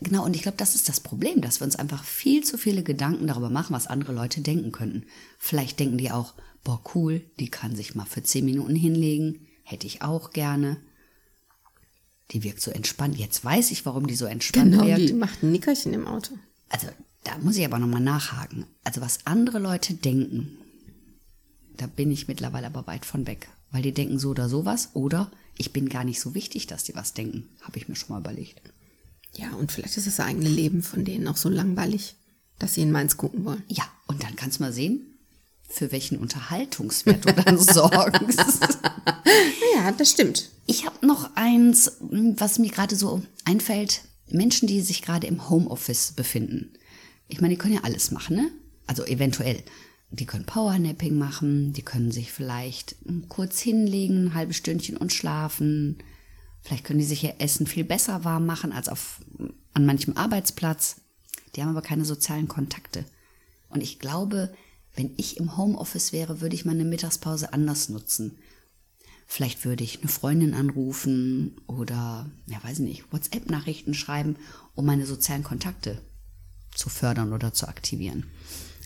Genau, 0.00 0.24
und 0.24 0.36
ich 0.36 0.42
glaube, 0.42 0.56
das 0.56 0.74
ist 0.74 0.88
das 0.88 1.00
Problem, 1.00 1.40
dass 1.40 1.60
wir 1.60 1.64
uns 1.64 1.76
einfach 1.76 2.04
viel 2.04 2.44
zu 2.44 2.58
viele 2.58 2.82
Gedanken 2.82 3.26
darüber 3.26 3.50
machen, 3.50 3.74
was 3.74 3.88
andere 3.88 4.12
Leute 4.12 4.40
denken 4.40 4.70
könnten. 4.70 5.04
Vielleicht 5.38 5.80
denken 5.80 5.98
die 5.98 6.12
auch, 6.12 6.34
boah, 6.62 6.80
cool, 6.94 7.22
die 7.40 7.48
kann 7.48 7.74
sich 7.74 7.94
mal 7.94 8.04
für 8.04 8.22
zehn 8.22 8.44
Minuten 8.44 8.76
hinlegen, 8.76 9.48
hätte 9.64 9.86
ich 9.86 10.02
auch 10.02 10.30
gerne 10.30 10.76
die 12.32 12.42
wirkt 12.44 12.60
so 12.60 12.70
entspannt. 12.70 13.16
Jetzt 13.16 13.44
weiß 13.44 13.70
ich, 13.70 13.84
warum 13.86 14.06
die 14.06 14.14
so 14.14 14.26
entspannt 14.26 14.72
genau, 14.72 14.86
wirkt. 14.86 15.08
die 15.08 15.14
macht 15.14 15.42
ein 15.42 15.52
Nickerchen 15.52 15.92
im 15.92 16.06
Auto. 16.06 16.34
Also, 16.68 16.88
da 17.24 17.36
muss 17.38 17.56
ich 17.56 17.64
aber 17.64 17.78
nochmal 17.78 18.00
nachhaken. 18.00 18.66
Also, 18.84 19.00
was 19.00 19.26
andere 19.26 19.58
Leute 19.58 19.94
denken, 19.94 20.58
da 21.80 21.86
bin 21.86 22.10
ich 22.10 22.28
mittlerweile 22.28 22.66
aber 22.66 22.86
weit 22.86 23.06
von 23.06 23.26
weg. 23.26 23.48
Weil 23.70 23.82
die 23.82 23.92
denken 23.92 24.18
so 24.18 24.30
oder 24.30 24.48
sowas. 24.48 24.90
Oder 24.92 25.30
ich 25.56 25.72
bin 25.72 25.88
gar 25.88 26.04
nicht 26.04 26.20
so 26.20 26.34
wichtig, 26.34 26.66
dass 26.66 26.84
die 26.84 26.94
was 26.94 27.14
denken. 27.14 27.48
Habe 27.62 27.78
ich 27.78 27.88
mir 27.88 27.96
schon 27.96 28.10
mal 28.10 28.20
überlegt. 28.20 28.60
Ja, 29.34 29.52
und 29.52 29.72
vielleicht 29.72 29.96
ist 29.96 30.06
das 30.06 30.20
eigene 30.20 30.48
Leben 30.48 30.82
von 30.82 31.04
denen 31.04 31.26
auch 31.28 31.36
so 31.36 31.48
langweilig, 31.48 32.16
dass 32.58 32.74
sie 32.74 32.82
in 32.82 32.90
meins 32.90 33.16
gucken 33.16 33.44
wollen. 33.44 33.62
Ja, 33.68 33.84
und 34.08 34.22
dann 34.22 34.36
kannst 34.36 34.58
du 34.58 34.64
mal 34.64 34.72
sehen, 34.72 35.06
für 35.68 35.92
welchen 35.92 36.18
Unterhaltungswert 36.18 37.24
du 37.24 37.32
dann 37.32 37.58
sorgst. 37.58 38.68
ja, 39.76 39.92
das 39.92 40.10
stimmt. 40.10 40.50
Ich 40.66 40.84
habe 40.84 41.06
noch 41.06 41.34
eins, 41.36 41.92
was 42.00 42.58
mir 42.58 42.70
gerade 42.70 42.96
so 42.96 43.22
einfällt. 43.44 44.02
Menschen, 44.28 44.68
die 44.68 44.80
sich 44.82 45.02
gerade 45.02 45.26
im 45.26 45.48
Homeoffice 45.48 46.12
befinden. 46.12 46.72
Ich 47.28 47.40
meine, 47.40 47.54
die 47.54 47.58
können 47.58 47.74
ja 47.74 47.84
alles 47.84 48.10
machen, 48.10 48.36
ne? 48.36 48.50
Also 48.86 49.04
eventuell. 49.04 49.62
Die 50.12 50.26
können 50.26 50.44
Powernapping 50.44 51.16
machen, 51.16 51.72
die 51.72 51.82
können 51.82 52.10
sich 52.10 52.32
vielleicht 52.32 52.96
kurz 53.28 53.60
hinlegen, 53.60 54.26
ein 54.26 54.34
halbes 54.34 54.56
Stündchen 54.56 54.96
und 54.96 55.12
schlafen. 55.12 55.98
Vielleicht 56.62 56.84
können 56.84 56.98
die 56.98 57.04
sich 57.04 57.22
ihr 57.22 57.36
Essen 57.38 57.66
viel 57.66 57.84
besser 57.84 58.24
warm 58.24 58.44
machen 58.44 58.72
als 58.72 58.88
auf, 58.88 59.20
an 59.72 59.86
manchem 59.86 60.16
Arbeitsplatz. 60.16 60.96
Die 61.54 61.62
haben 61.62 61.70
aber 61.70 61.82
keine 61.82 62.04
sozialen 62.04 62.48
Kontakte. 62.48 63.04
Und 63.68 63.82
ich 63.82 64.00
glaube, 64.00 64.52
wenn 64.94 65.12
ich 65.16 65.36
im 65.36 65.56
Homeoffice 65.56 66.12
wäre, 66.12 66.40
würde 66.40 66.56
ich 66.56 66.64
meine 66.64 66.84
Mittagspause 66.84 67.52
anders 67.52 67.88
nutzen. 67.88 68.36
Vielleicht 69.26 69.64
würde 69.64 69.84
ich 69.84 70.00
eine 70.00 70.08
Freundin 70.08 70.54
anrufen 70.54 71.56
oder, 71.68 72.28
ja, 72.46 72.62
weiß 72.64 72.80
nicht, 72.80 73.12
WhatsApp-Nachrichten 73.12 73.94
schreiben, 73.94 74.34
um 74.74 74.84
meine 74.84 75.06
sozialen 75.06 75.44
Kontakte 75.44 76.02
zu 76.74 76.88
fördern 76.88 77.32
oder 77.32 77.52
zu 77.52 77.68
aktivieren. 77.68 78.26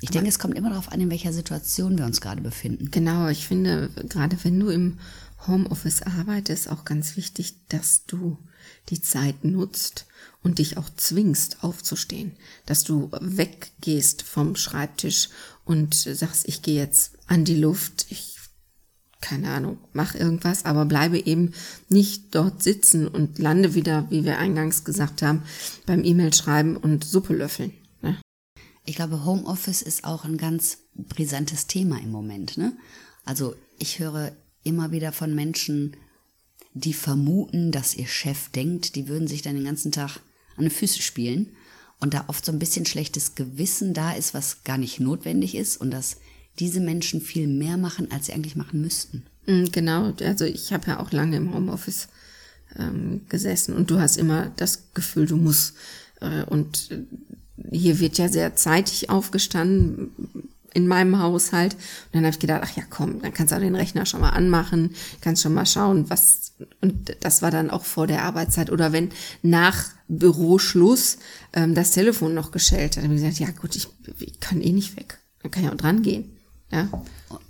Ich 0.05 0.11
denke, 0.11 0.29
es 0.29 0.39
kommt 0.39 0.59
immer 0.59 0.69
darauf 0.69 0.93
an, 0.93 1.01
in 1.01 1.09
welcher 1.09 1.33
Situation 1.33 1.97
wir 1.97 2.05
uns 2.05 2.21
gerade 2.21 2.43
befinden. 2.43 2.91
Genau, 2.91 3.29
ich 3.29 3.49
finde, 3.49 3.89
gerade 4.07 4.37
wenn 4.45 4.61
du 4.61 4.69
im 4.69 4.99
Homeoffice 5.47 6.03
arbeitest, 6.03 6.69
auch 6.69 6.85
ganz 6.85 7.17
wichtig, 7.17 7.55
dass 7.71 8.05
du 8.05 8.37
die 8.91 9.01
Zeit 9.01 9.45
nutzt 9.45 10.05
und 10.43 10.59
dich 10.59 10.77
auch 10.77 10.91
zwingst 10.95 11.65
aufzustehen, 11.65 12.33
dass 12.67 12.85
du 12.85 13.11
weggehst 13.19 14.21
vom 14.21 14.57
Schreibtisch 14.57 15.31
und 15.65 15.95
sagst, 15.95 16.49
ich 16.49 16.61
gehe 16.61 16.77
jetzt 16.79 17.13
an 17.27 17.47
die 17.47 17.57
Luft, 17.57 18.05
ich 18.11 18.33
keine 19.23 19.53
Ahnung, 19.53 19.79
mach 19.95 20.15
irgendwas, 20.15 20.67
aber 20.67 20.85
bleibe 20.85 21.19
eben 21.19 21.55
nicht 21.89 22.35
dort 22.35 22.63
sitzen 22.63 23.09
und 23.09 23.39
lande 23.39 23.73
wieder, 23.73 24.07
wie 24.11 24.27
wir 24.27 24.37
eingangs 24.37 24.85
gesagt 24.85 25.23
haben, 25.23 25.45
beim 25.87 26.05
E-Mail 26.05 26.35
schreiben 26.35 26.77
und 26.77 27.05
Suppe 27.05 27.33
löffeln. 27.33 27.73
Ich 28.85 28.97
glaube, 28.97 29.25
Homeoffice 29.25 29.83
ist 29.83 30.05
auch 30.05 30.25
ein 30.25 30.37
ganz 30.37 30.79
brisantes 30.95 31.67
Thema 31.67 31.99
im 32.01 32.11
Moment. 32.11 32.57
Ne? 32.59 32.77
Also 33.25 33.57
ich 33.79 33.99
höre 33.99 34.33
immer 34.63 34.93
wieder 34.93 35.13
von 35.13 35.35
Menschen, 35.35 35.97
die 36.75 36.93
vermuten, 36.93 37.71
dass 37.71 37.95
ihr 37.95 38.07
Chef 38.07 38.49
denkt, 38.51 38.97
die 38.97 39.09
würden 39.09 39.29
sich 39.29 39.43
dann 39.43 39.55
den 39.55 39.65
ganzen 39.65 39.93
Tag 39.93 40.21
an 40.57 40.65
die 40.65 40.71
Füße 40.71 41.01
spielen 41.01 41.51
und 42.01 42.15
da 42.15 42.25
oft 42.27 42.45
so 42.45 42.53
ein 42.53 42.59
bisschen 42.59 42.85
schlechtes 42.85 43.35
Gewissen 43.35 43.95
da 43.95 44.13
ist, 44.13 44.35
was 44.35 44.65
gar 44.65 44.77
nicht 44.77 45.01
notwendig 45.01 45.55
ist 45.55 45.77
und 45.77 45.91
dass 45.91 46.19
diese 46.59 46.81
Menschen 46.81 47.21
viel 47.21 47.47
mehr 47.47 47.77
machen, 47.77 48.11
als 48.11 48.27
sie 48.27 48.33
eigentlich 48.33 48.57
machen 48.57 48.81
müssten. 48.81 49.25
Mm, 49.47 49.65
genau, 49.73 50.13
also 50.21 50.45
ich 50.45 50.73
habe 50.73 50.89
ja 50.89 51.01
auch 51.01 51.13
lange 51.13 51.37
im 51.37 51.55
Homeoffice 51.55 52.09
ähm, 52.77 53.23
gesessen 53.29 53.75
und 53.75 53.91
du 53.91 54.01
hast 54.01 54.17
immer 54.17 54.53
das 54.57 54.93
Gefühl, 54.95 55.27
du 55.27 55.37
musst 55.37 55.75
äh, 56.21 56.45
und 56.45 56.91
äh, 56.91 57.05
hier 57.71 58.01
wird 58.01 58.19
ja 58.19 58.29
sehr 58.29 58.57
zeitig 58.57 59.11
aufgestanden 59.11 60.11
in 60.75 60.89
meinem 60.89 61.21
Haushalt. 61.21 61.75
Und 61.75 62.15
dann 62.15 62.25
habe 62.25 62.35
ich 62.35 62.41
gedacht, 62.41 62.63
ach 62.65 62.77
ja, 62.77 62.83
komm, 62.91 63.23
dann 63.23 63.33
kannst 63.33 63.53
du 63.53 63.57
auch 63.57 63.61
den 63.61 63.77
Rechner 63.77 64.07
schon 64.07 64.21
mal 64.21 64.31
anmachen, 64.31 64.95
kannst 65.21 65.43
schon 65.43 65.55
mal 65.55 65.67
schauen, 65.67 66.11
was. 66.11 66.53
Und 66.81 67.17
das 67.21 67.43
war 67.43 67.51
dann 67.51 67.71
auch 67.71 67.85
vor 67.85 68.07
der 68.07 68.25
Arbeitszeit 68.25 68.71
oder 68.71 68.93
wenn 68.93 69.11
nach 69.43 69.87
Büroschluss 70.09 71.19
ähm, 71.53 71.75
das 71.75 71.93
Telefon 71.93 72.35
noch 72.35 72.51
geschellt 72.51 72.97
hat. 72.97 72.99
Dann 72.99 73.05
habe 73.05 73.15
ich 73.15 73.23
gesagt, 73.23 73.39
ja 73.39 73.51
gut, 73.51 73.77
ich, 73.77 73.89
ich 74.19 74.41
kann 74.41 74.61
eh 74.61 74.73
nicht 74.73 74.97
weg. 74.97 75.19
Dann 75.43 75.51
kann 75.51 75.65
ich 75.65 75.71
auch 75.71 75.77
dran 75.77 76.03
gehen. 76.03 76.37
Ja. 76.71 76.89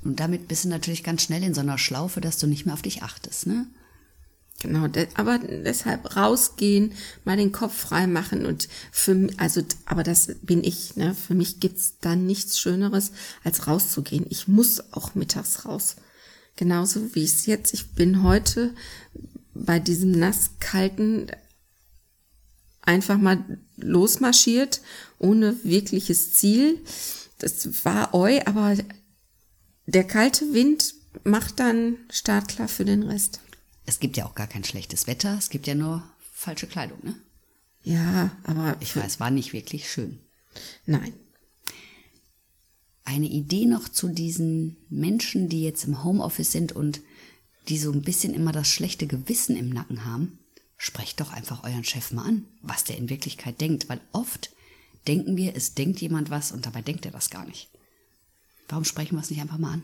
Und 0.05 0.21
damit 0.21 0.49
bist 0.49 0.65
du 0.65 0.69
natürlich 0.69 1.03
ganz 1.03 1.23
schnell 1.23 1.43
in 1.43 1.55
so 1.55 1.61
einer 1.63 1.79
Schlaufe, 1.79 2.21
dass 2.21 2.39
du 2.39 2.47
nicht 2.47 2.67
mehr 2.67 2.75
auf 2.75 2.83
dich 2.83 3.03
achtest, 3.03 3.47
ne? 3.47 3.67
Genau, 4.61 4.89
aber 5.15 5.39
deshalb 5.39 6.17
rausgehen, 6.17 6.93
mal 7.25 7.37
den 7.37 7.53
Kopf 7.53 7.75
frei 7.75 8.07
machen 8.07 8.47
und 8.47 8.69
für 8.91 9.29
also 9.37 9.63
aber 9.85 10.03
das 10.05 10.37
bin 10.43 10.65
ich, 10.65 10.97
ne? 10.97 11.15
Für 11.15 11.35
mich 11.35 11.61
gibt's 11.61 11.95
da 12.01 12.17
nichts 12.17 12.59
schöneres 12.59 13.13
als 13.43 13.67
rauszugehen. 13.67 14.25
Ich 14.31 14.49
muss 14.49 14.93
auch 14.93 15.15
mittags 15.15 15.67
raus. 15.67 15.97
Genauso 16.57 17.15
wie 17.15 17.25
es 17.25 17.47
jetzt, 17.47 17.75
ich 17.75 17.91
bin 17.91 18.23
heute 18.23 18.75
bei 19.55 19.79
diesem 19.81 20.13
nasskalten 20.13 21.27
einfach 22.81 23.19
mal 23.19 23.59
losmarschiert, 23.77 24.81
ohne 25.19 25.57
wirkliches 25.65 26.33
Ziel. 26.35 26.81
Das 27.39 27.85
war 27.85 28.15
eu, 28.15 28.41
aber 28.47 28.77
der 29.87 30.05
kalte 30.05 30.53
Wind 30.53 30.95
macht 31.25 31.61
dann 31.61 31.97
startklar 32.11 32.69
für 32.69 32.85
den 32.85 33.03
Rest. 33.03 33.41
Es 33.87 34.01
gibt 34.01 34.17
ja 34.17 34.27
auch 34.27 34.35
gar 34.35 34.47
kein 34.47 34.65
schlechtes 34.65 35.07
Wetter, 35.07 35.37
es 35.39 35.51
gibt 35.51 35.67
ja 35.67 35.75
nur 35.75 36.03
falsche 36.33 36.67
Kleidung, 36.67 36.99
ne? 37.03 37.15
Ja, 37.83 38.31
aber. 38.45 38.77
Ich 38.81 38.97
weiß, 38.97 39.21
war 39.21 39.31
nicht 39.31 39.53
wirklich 39.53 39.91
schön. 39.91 40.19
Nein. 40.87 41.13
Eine 43.05 43.27
Idee 43.27 43.67
noch 43.67 43.89
zu 43.89 44.09
diesen 44.09 44.77
Menschen, 44.89 45.51
die 45.51 45.63
jetzt 45.63 45.85
im 45.85 46.03
Homeoffice 46.03 46.51
sind 46.51 46.73
und 46.73 47.03
die 47.69 47.79
so 47.79 47.93
ein 47.93 48.03
bisschen 48.03 48.35
immer 48.35 48.53
das 48.53 48.69
schlechte 48.69 49.07
Gewissen 49.07 49.57
im 49.57 49.69
Nacken 49.69 50.07
haben. 50.07 50.39
Sprecht 50.79 51.21
doch 51.21 51.33
einfach 51.33 51.65
euren 51.65 51.85
Chef 51.85 52.13
mal 52.13 52.27
an, 52.27 52.45
was 52.63 52.85
der 52.85 52.97
in 52.97 53.11
Wirklichkeit 53.11 53.61
denkt, 53.61 53.89
weil 53.89 54.01
oft 54.13 54.51
denken 55.07 55.37
wir, 55.37 55.55
es 55.55 55.75
denkt 55.75 56.01
jemand 56.01 56.31
was 56.31 56.53
und 56.53 56.65
dabei 56.65 56.81
denkt 56.81 57.05
er 57.05 57.13
das 57.13 57.31
gar 57.31 57.45
nicht. 57.45 57.69
Warum 58.69 58.85
sprechen 58.85 59.17
wir 59.17 59.23
es 59.23 59.31
nicht 59.31 59.41
einfach 59.41 59.59
mal 59.59 59.75
an? 59.75 59.83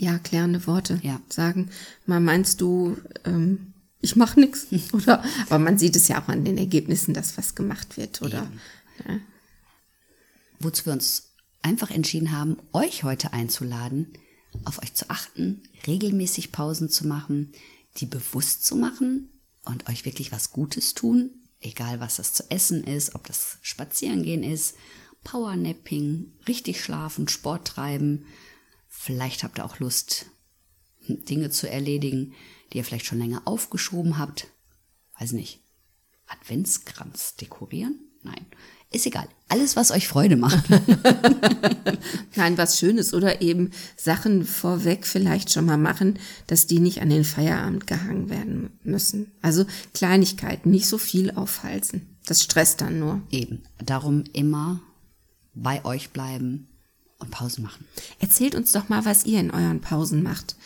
Ja, 0.00 0.18
klärende 0.18 0.66
Worte 0.66 0.98
Ja. 1.02 1.20
sagen. 1.28 1.70
Mal 2.06 2.20
meinst 2.20 2.60
du, 2.60 2.96
ähm, 3.24 3.74
ich 4.00 4.16
mache 4.16 4.40
nichts 4.40 4.66
oder 4.92 5.22
aber 5.46 5.58
man 5.58 5.78
sieht 5.78 5.94
es 5.96 6.08
ja 6.08 6.20
auch 6.22 6.28
an 6.28 6.44
den 6.44 6.58
Ergebnissen, 6.58 7.14
dass 7.14 7.36
was 7.38 7.54
gemacht 7.54 7.96
wird 7.96 8.22
oder 8.22 8.50
wozu 10.58 10.86
wir 10.86 10.92
uns 10.92 11.30
einfach 11.62 11.90
entschieden 11.90 12.32
haben, 12.32 12.56
euch 12.72 13.02
heute 13.02 13.32
einzuladen, 13.32 14.12
auf 14.64 14.82
euch 14.82 14.94
zu 14.94 15.08
achten, 15.10 15.62
regelmäßig 15.86 16.52
Pausen 16.52 16.88
zu 16.88 17.06
machen, 17.06 17.52
die 17.96 18.06
bewusst 18.06 18.64
zu 18.66 18.76
machen 18.76 19.30
und 19.64 19.88
euch 19.88 20.04
wirklich 20.04 20.32
was 20.32 20.50
Gutes 20.52 20.94
tun, 20.94 21.30
egal 21.60 22.00
was 22.00 22.16
das 22.16 22.32
zu 22.32 22.50
essen 22.50 22.84
ist, 22.84 23.14
ob 23.14 23.26
das 23.26 23.58
Spazierengehen 23.62 24.42
ist, 24.42 24.74
Powernapping, 25.24 26.32
richtig 26.48 26.82
schlafen, 26.82 27.28
Sport 27.28 27.68
treiben. 27.68 28.24
Vielleicht 29.02 29.44
habt 29.44 29.58
ihr 29.58 29.64
auch 29.64 29.78
Lust, 29.78 30.26
Dinge 31.08 31.48
zu 31.48 31.66
erledigen, 31.66 32.34
die 32.70 32.76
ihr 32.76 32.84
vielleicht 32.84 33.06
schon 33.06 33.18
länger 33.18 33.40
aufgeschoben 33.46 34.18
habt. 34.18 34.48
Weiß 35.18 35.32
nicht. 35.32 35.60
Adventskranz 36.26 37.34
dekorieren? 37.36 37.98
Nein. 38.22 38.44
Ist 38.90 39.06
egal. 39.06 39.26
Alles, 39.48 39.74
was 39.74 39.90
euch 39.90 40.06
Freude 40.06 40.36
macht. 40.36 40.68
Nein, 42.36 42.58
was 42.58 42.78
Schönes 42.78 43.14
oder 43.14 43.40
eben 43.40 43.70
Sachen 43.96 44.44
vorweg 44.44 45.06
vielleicht 45.06 45.50
schon 45.50 45.64
mal 45.64 45.78
machen, 45.78 46.18
dass 46.46 46.66
die 46.66 46.78
nicht 46.78 47.00
an 47.00 47.08
den 47.08 47.24
Feierabend 47.24 47.86
gehangen 47.86 48.28
werden 48.28 48.78
müssen. 48.82 49.32
Also 49.40 49.64
Kleinigkeiten, 49.94 50.70
nicht 50.70 50.86
so 50.86 50.98
viel 50.98 51.30
aufhalsen. 51.30 52.18
Das 52.26 52.42
stresst 52.42 52.82
dann 52.82 52.98
nur. 52.98 53.22
Eben. 53.30 53.62
Darum 53.82 54.24
immer 54.34 54.82
bei 55.54 55.82
euch 55.86 56.10
bleiben 56.10 56.66
und 57.20 57.30
Pausen 57.30 57.62
machen. 57.62 57.86
Erzählt 58.18 58.54
uns 58.54 58.72
doch 58.72 58.88
mal, 58.88 59.04
was 59.04 59.24
ihr 59.24 59.40
in 59.40 59.50
euren 59.50 59.80
Pausen 59.80 60.22
macht. 60.22 60.56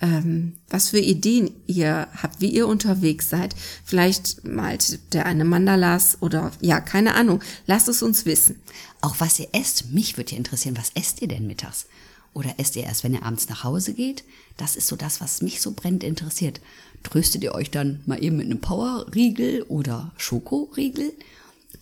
Ähm, 0.00 0.54
was 0.68 0.88
für 0.88 0.98
Ideen 0.98 1.50
ihr 1.66 2.08
habt, 2.20 2.40
wie 2.40 2.48
ihr 2.48 2.66
unterwegs 2.66 3.30
seid. 3.30 3.54
Vielleicht 3.84 4.44
malt 4.44 4.98
der 5.14 5.26
eine 5.26 5.44
Mandalas 5.44 6.18
oder 6.20 6.50
ja, 6.60 6.80
keine 6.80 7.14
Ahnung. 7.14 7.42
Lasst 7.66 7.88
es 7.88 8.02
uns 8.02 8.26
wissen. 8.26 8.56
Auch 9.00 9.16
was 9.20 9.38
ihr 9.38 9.48
esst. 9.52 9.92
Mich 9.92 10.16
würde 10.16 10.32
ja 10.32 10.38
interessieren, 10.38 10.76
was 10.76 10.90
esst 10.94 11.22
ihr 11.22 11.28
denn 11.28 11.46
mittags? 11.46 11.86
Oder 12.32 12.54
esst 12.58 12.74
ihr 12.74 12.82
erst, 12.82 13.04
wenn 13.04 13.14
ihr 13.14 13.22
abends 13.22 13.48
nach 13.48 13.62
Hause 13.62 13.94
geht? 13.94 14.24
Das 14.56 14.74
ist 14.74 14.88
so 14.88 14.96
das, 14.96 15.20
was 15.20 15.42
mich 15.42 15.60
so 15.60 15.72
brennend 15.72 16.02
interessiert. 16.02 16.60
Tröstet 17.04 17.44
ihr 17.44 17.54
euch 17.54 17.70
dann 17.70 18.00
mal 18.06 18.22
eben 18.22 18.36
mit 18.36 18.46
einem 18.46 18.60
Powerriegel 18.60 19.62
oder 19.62 20.12
Schokoriegel? 20.16 21.12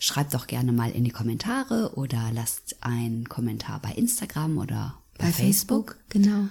Schreibt 0.04 0.34
doch 0.34 0.48
gerne 0.48 0.72
mal 0.72 0.90
in 0.90 1.04
die 1.04 1.12
Kommentare 1.12 1.92
oder 1.94 2.18
lasst 2.34 2.74
einen 2.80 3.28
Kommentar 3.28 3.78
bei 3.80 3.92
Instagram 3.92 4.58
oder 4.58 4.94
bei, 5.16 5.30
Facebook. 5.30 5.96
Genau. 6.08 6.48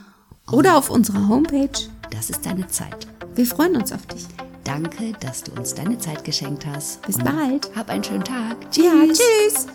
Oder 0.49 0.77
auf 0.77 0.89
unserer 0.89 1.27
Homepage. 1.27 1.67
Das 2.11 2.29
ist 2.29 2.45
deine 2.45 2.67
Zeit. 2.67 3.07
Wir 3.35 3.45
freuen 3.45 3.75
uns 3.75 3.91
auf 3.91 4.05
dich. 4.05 4.25
Danke, 4.63 5.11
dass 5.19 5.43
du 5.43 5.51
uns 5.51 5.73
deine 5.73 5.97
Zeit 5.97 6.23
geschenkt 6.23 6.65
hast. 6.65 7.01
Bis 7.01 7.17
bald. 7.17 7.69
Hab 7.75 7.89
einen 7.89 8.05
schönen 8.05 8.23
Tag. 8.23 8.55
Ja, 8.77 9.05
tschüss. 9.05 9.67